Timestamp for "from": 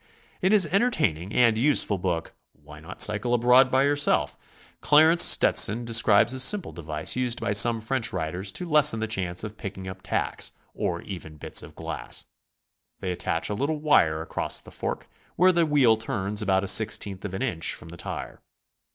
17.75-17.89